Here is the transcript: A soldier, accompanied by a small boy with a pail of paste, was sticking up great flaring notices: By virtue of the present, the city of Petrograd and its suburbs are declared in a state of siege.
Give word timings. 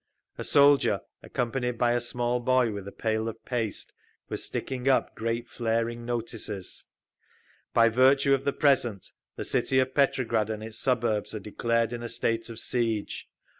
A 0.39 0.43
soldier, 0.43 1.01
accompanied 1.21 1.77
by 1.77 1.91
a 1.91 2.01
small 2.01 2.39
boy 2.39 2.71
with 2.71 2.87
a 2.87 2.91
pail 2.91 3.29
of 3.29 3.45
paste, 3.45 3.93
was 4.29 4.43
sticking 4.43 4.89
up 4.89 5.13
great 5.13 5.47
flaring 5.47 6.07
notices: 6.07 6.85
By 7.71 7.87
virtue 7.89 8.33
of 8.33 8.43
the 8.43 8.51
present, 8.51 9.11
the 9.35 9.45
city 9.45 9.77
of 9.77 9.93
Petrograd 9.93 10.49
and 10.49 10.63
its 10.63 10.79
suburbs 10.79 11.35
are 11.35 11.39
declared 11.39 11.93
in 11.93 12.01
a 12.01 12.09
state 12.09 12.49
of 12.49 12.59
siege. 12.59 13.29